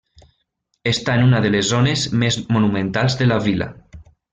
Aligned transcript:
Està 0.91 1.17
en 1.21 1.27
una 1.27 1.43
de 1.45 1.53
les 1.57 1.69
zones 1.75 2.07
més 2.25 2.41
monumentals 2.59 3.23
de 3.23 3.33
la 3.33 3.43
vila. 3.51 3.73